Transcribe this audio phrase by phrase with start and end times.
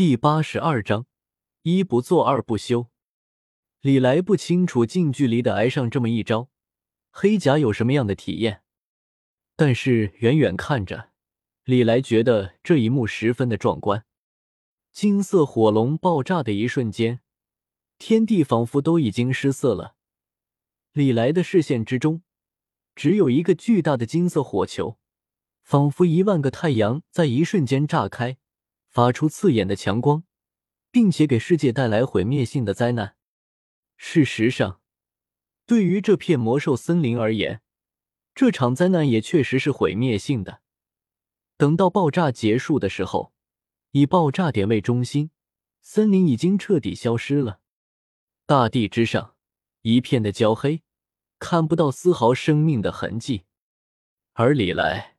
[0.00, 1.04] 第八十二章，
[1.60, 2.86] 一不做二不休。
[3.82, 6.48] 李来不清楚近距离的挨上这么一招，
[7.10, 8.62] 黑甲有什么样的体验，
[9.56, 11.10] 但是远远看着，
[11.64, 14.06] 李来觉得这一幕十分的壮观。
[14.90, 17.20] 金色火龙爆炸的一瞬间，
[17.98, 19.96] 天地仿佛都已经失色了。
[20.92, 22.22] 李来的视线之中，
[22.94, 24.98] 只有一个巨大的金色火球，
[25.62, 28.38] 仿佛一万个太阳在一瞬间炸开。
[28.90, 30.24] 发出刺眼的强光，
[30.90, 33.16] 并且给世界带来毁灭性的灾难。
[33.96, 34.80] 事实上，
[35.64, 37.62] 对于这片魔兽森林而言，
[38.34, 40.60] 这场灾难也确实是毁灭性的。
[41.56, 43.32] 等到爆炸结束的时候，
[43.92, 45.30] 以爆炸点为中心，
[45.80, 47.60] 森林已经彻底消失了。
[48.46, 49.36] 大地之上
[49.82, 50.82] 一片的焦黑，
[51.38, 53.44] 看不到丝毫生命的痕迹。
[54.32, 55.16] 而李来。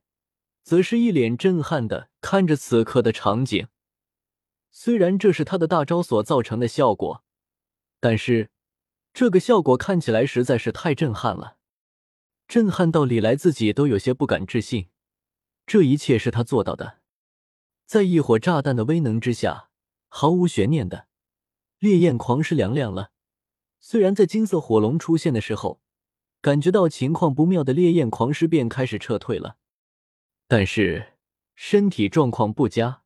[0.64, 3.68] 则是一脸震撼的看着此刻的场景。
[4.70, 7.22] 虽然这是他的大招所造成的效果，
[8.00, 8.48] 但是
[9.12, 11.58] 这个效果看起来实在是太震撼了，
[12.48, 14.88] 震撼到李来自己都有些不敢置信。
[15.66, 17.00] 这一切是他做到的，
[17.84, 19.68] 在一火炸弹的威能之下，
[20.08, 21.06] 毫无悬念的
[21.78, 23.10] 烈焰狂狮凉凉了。
[23.78, 25.82] 虽然在金色火龙出现的时候，
[26.40, 29.56] 感觉到情况不妙的烈焰狂狮便开始撤退了。
[30.48, 31.11] 但是
[31.54, 33.02] 身体状况不佳，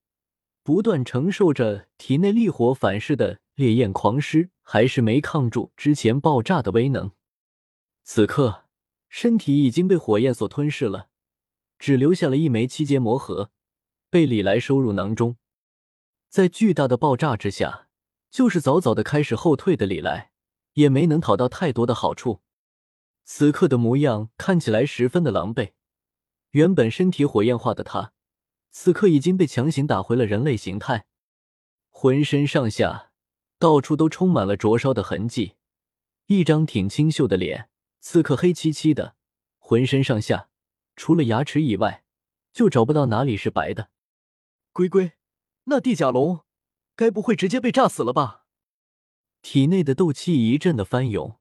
[0.62, 7.12] 不断承受着体内烈火反噬的烈焰狂狮，还是没抗住之前爆炸的威能。
[8.02, 8.64] 此刻
[9.08, 11.08] 身体已经被火焰所吞噬了，
[11.78, 13.50] 只留下了一枚七阶魔核，
[14.10, 15.36] 被李来收入囊中。
[16.28, 17.88] 在巨大的爆炸之下，
[18.30, 20.32] 就是早早的开始后退的李来，
[20.74, 22.42] 也没能讨到太多的好处。
[23.24, 25.72] 此刻的模样看起来十分的狼狈。
[26.50, 28.12] 原本身体火焰化的他，
[28.78, 31.06] 此刻已经被强行打回了人类形态，
[31.88, 33.10] 浑身上下
[33.58, 35.54] 到处都充满了灼烧的痕迹，
[36.26, 39.16] 一张挺清秀的脸，此刻黑漆漆的，
[39.56, 40.50] 浑身上下
[40.94, 42.04] 除了牙齿以外，
[42.52, 43.88] 就找不到哪里是白的。
[44.74, 45.12] 龟龟，
[45.64, 46.40] 那地甲龙
[46.94, 48.44] 该不会直接被炸死了吧？
[49.40, 51.38] 体内的斗气一阵的翻涌，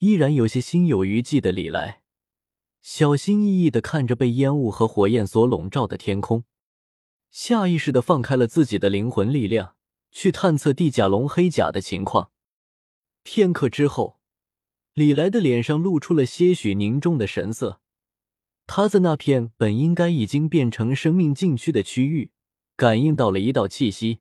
[0.00, 2.01] 依然有些心有余悸的李来。
[2.82, 6.44] 小心翼翼的看着被烟雾和火焰所笼罩的天空，
[7.30, 9.76] 下意识的放开了自己的灵魂力量，
[10.10, 12.32] 去探测地甲龙黑甲的情况。
[13.22, 14.18] 片刻之后，
[14.94, 17.80] 李来的脸上露出了些许凝重的神色。
[18.66, 22.32] 他在那片本应该已经变成生命禁区的区域，
[22.74, 24.18] 感应到了一道气息。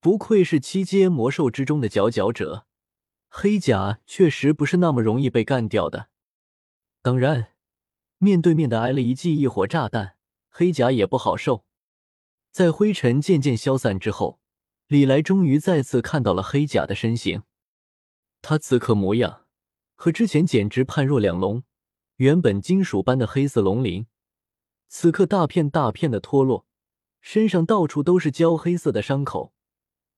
[0.00, 2.66] 不愧是七阶魔兽之中的佼佼者，
[3.28, 6.08] 黑甲确实不是那么容易被干掉的。
[7.00, 7.49] 当然。
[8.22, 10.14] 面对面的挨了一记异火炸弹，
[10.50, 11.64] 黑甲也不好受。
[12.50, 14.40] 在灰尘渐渐消散之后，
[14.88, 17.44] 李来终于再次看到了黑甲的身形。
[18.42, 19.46] 他此刻模样
[19.94, 21.62] 和之前简直判若两龙。
[22.16, 24.06] 原本金属般的黑色龙鳞，
[24.88, 26.66] 此刻大片大片的脱落，
[27.22, 29.54] 身上到处都是焦黑色的伤口，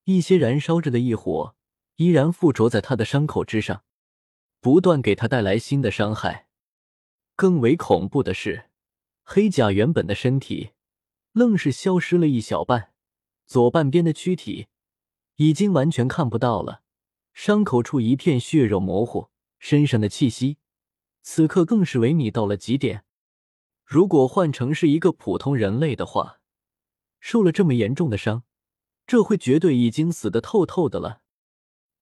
[0.06, 1.54] 一些燃烧着的异火
[1.94, 3.84] 依然附着在他的伤口之上，
[4.60, 6.48] 不断给他带来新的伤害。
[7.34, 8.70] 更为恐怖的是，
[9.22, 10.70] 黑甲原本的身体
[11.32, 12.92] 愣是消失了一小半，
[13.46, 14.66] 左半边的躯体
[15.36, 16.82] 已经完全看不到了，
[17.32, 20.58] 伤口处一片血肉模糊，身上的气息
[21.22, 23.04] 此刻更是萎靡到了极点。
[23.84, 26.40] 如果换成是一个普通人类的话，
[27.18, 28.44] 受了这么严重的伤，
[29.06, 31.22] 这会绝对已经死得透透的了。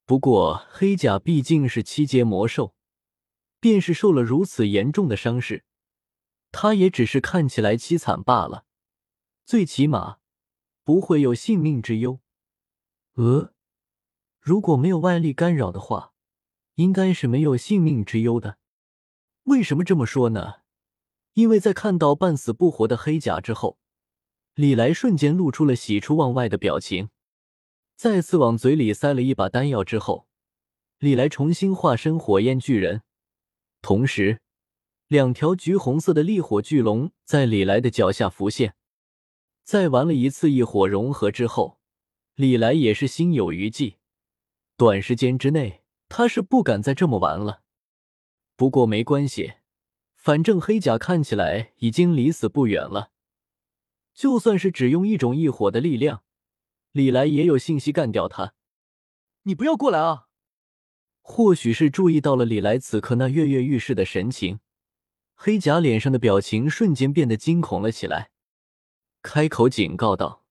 [0.04, 2.74] 不过黑甲毕竟是七阶魔兽。
[3.60, 5.64] 便是受了如此严重的伤势，
[6.50, 8.64] 他也只是看起来凄惨罢了，
[9.44, 10.18] 最起码
[10.82, 12.20] 不会有性命之忧。
[13.14, 13.52] 呃，
[14.40, 16.14] 如果没有外力干扰的话，
[16.76, 18.56] 应该是没有性命之忧的。
[19.44, 20.62] 为什么这么说呢？
[21.34, 23.78] 因为在看到半死不活的黑甲之后，
[24.54, 27.10] 李来瞬间露出了喜出望外的表情，
[27.94, 30.26] 再次往嘴里塞了一把丹药之后，
[30.98, 33.02] 李来重新化身火焰巨人。
[33.82, 34.40] 同时，
[35.08, 38.74] 两条橘红色的烈火巨龙在李来的脚下浮现。
[39.64, 41.78] 在玩了一次异火融合之后，
[42.34, 43.96] 李来也是心有余悸。
[44.76, 47.62] 短时间之内，他是不敢再这么玩了。
[48.56, 49.54] 不过没关系，
[50.14, 53.12] 反正黑甲看起来已经离死不远了。
[54.12, 56.24] 就算是只用一种异火的力量，
[56.92, 58.54] 李来也有信息干掉他。
[59.44, 60.28] 你不要过来啊！
[61.30, 64.58] 或许是注意到了李来此刻那跃跃欲试的神情，
[65.36, 68.32] 黑甲脸上的表情瞬间变得惊恐了起来，
[69.22, 70.44] 开口警告道：“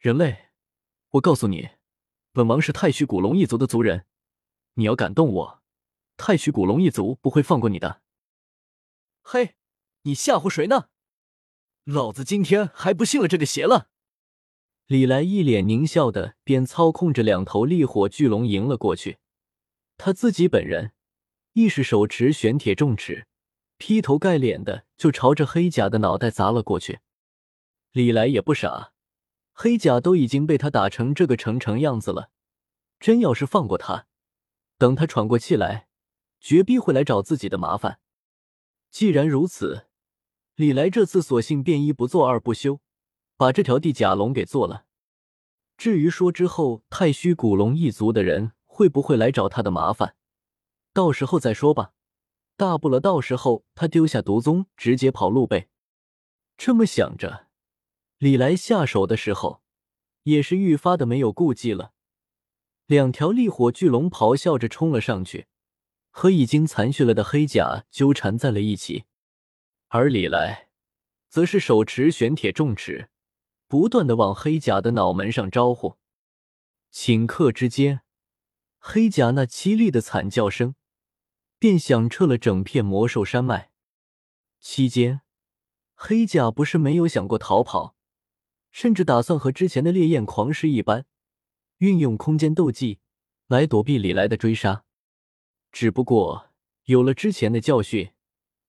[0.00, 0.48] 人类，
[1.10, 1.68] 我告诉你，
[2.32, 4.04] 本王是太虚古龙一族的族人，
[4.74, 5.62] 你要敢动我，
[6.16, 8.02] 太虚古龙一族不会放过你的。
[9.22, 9.54] 嘿，
[10.02, 10.88] 你吓唬谁呢？
[11.84, 13.90] 老子今天还不信了这个邪了！
[14.88, 19.18] 李来一脸狞笑的，便操控着两头烈火巨龙迎了过去。
[19.96, 20.92] 他自己本人
[21.52, 23.26] 亦是手持玄铁重尺，
[23.76, 27.00] 劈头盖脸的就朝着黑甲的脑袋砸了过去。
[27.92, 28.92] 李来也不傻，
[29.52, 32.30] 黑甲都已经被他打成这个成成样子了，
[33.00, 34.06] 真要是放过他，
[34.78, 35.88] 等他喘过气来，
[36.40, 38.00] 绝逼会来找自己的麻烦。
[38.90, 39.86] 既然如此，
[40.54, 42.80] 李来这次索性便一不做二不休。
[43.38, 44.86] 把这条地甲龙给做了。
[45.76, 50.16] 至于说之后太虚古龙一族的人会不会来找他的麻烦，
[50.92, 51.94] 到时候再说吧。
[52.58, 55.70] 大不了到时候他丢下毒宗，直接跑路呗。
[56.58, 57.46] 这么想着，
[58.18, 59.62] 李来下手的时候
[60.24, 61.94] 也是愈发的没有顾忌了。
[62.84, 65.46] 两条烈火巨龙咆哮着冲了上去，
[66.10, 69.04] 和已经残血了的黑甲纠缠在了一起，
[69.88, 70.68] 而李来
[71.30, 73.08] 则是手持玄铁重尺。
[73.68, 75.96] 不断的往黑甲的脑门上招呼，
[76.92, 78.02] 顷刻之间，
[78.88, 80.76] 黑甲那凄厉的惨叫声
[81.58, 83.72] 便响彻了整片魔兽山脉。
[84.60, 85.22] 期间，
[85.96, 87.96] 黑甲不是没有想过逃跑，
[88.70, 91.04] 甚至打算和之前的烈焰狂狮一般，
[91.78, 93.00] 运用空间斗技
[93.48, 94.84] 来躲避李来的追杀。
[95.72, 96.50] 只不过
[96.84, 98.12] 有了之前的教训，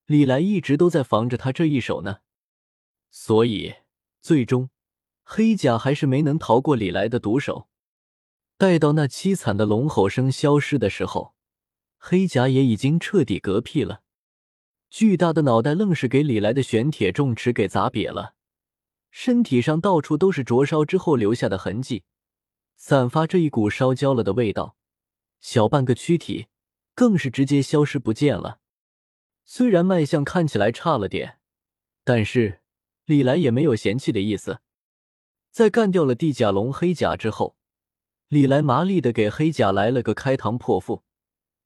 [0.07, 2.21] 李来一直都在防着他这一手呢，
[3.11, 3.75] 所以
[4.19, 4.71] 最终。
[5.23, 7.69] 黑甲还是没能逃过李来的毒手。
[8.57, 11.35] 待到那凄惨的龙吼声消失的时候，
[11.99, 14.01] 黑甲也已经彻底嗝屁了。
[14.89, 18.33] 巨大的脑袋愣是给李来的玄铁重尺给砸瘪了，
[19.11, 22.03] 身体上到处都是灼烧之后留下的痕迹，
[22.75, 24.75] 散发着一股烧焦了的味道。
[25.39, 26.47] 小半个躯体
[26.95, 28.59] 更是直接消失不见了。
[29.45, 31.37] 虽然卖相看起来差了点，
[32.03, 32.61] 但是
[33.05, 34.61] 李来也没有嫌弃的意思。
[35.51, 37.56] 在干掉了地甲龙黑甲之后，
[38.29, 41.03] 李来麻利的给黑甲来了个开膛破腹。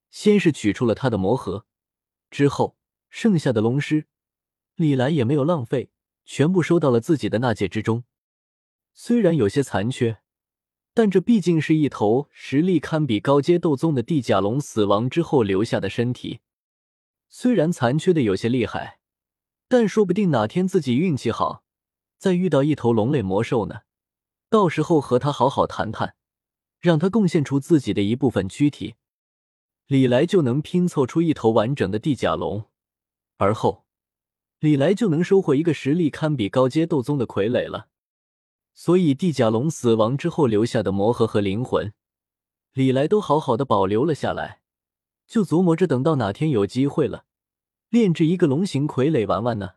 [0.10, 1.66] 先是取出了他的魔核，
[2.30, 2.76] 之后
[3.10, 4.08] 剩下的龙尸，
[4.76, 5.90] 李来也没有浪费，
[6.26, 8.04] 全部收到了自己的纳戒之中。
[8.94, 10.20] 虽然有些残缺，
[10.94, 16.42] 但这毕竟是一头实力堪比高阶斗宗的地甲龙死亡之后留下的身体。
[17.30, 19.00] 虽然残缺的有些厉害，
[19.70, 21.64] 但说不定哪天自己运气好。
[22.18, 23.84] 再遇到一头龙类魔兽呢，
[24.50, 26.16] 到时候和他好好谈谈，
[26.82, 28.96] 让他贡献出自己的一部分躯体，
[29.86, 32.66] 李来就能拼凑出一头完整的地甲龙，
[33.38, 33.86] 而后
[34.60, 37.90] 李来就能收获一个实力堪比高阶斗宗的傀儡了。
[38.74, 41.94] 所以地甲龙死亡之后留下的魔核和灵魂，
[42.74, 44.62] 李来都好好的保留了下来，
[45.28, 47.26] 就琢磨着等到哪天有机会了，
[47.90, 49.74] 炼制一个龙形傀儡玩玩呢。